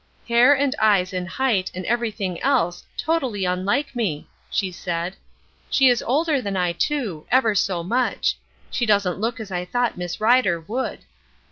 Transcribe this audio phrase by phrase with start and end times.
[0.27, 5.15] "Hair and eyes and height, and everything else, totally unlike me!" she said.
[5.69, 8.35] "She is older than I, too, ever so much.
[8.71, 11.01] She doesn't look as I thought Miss Rider would."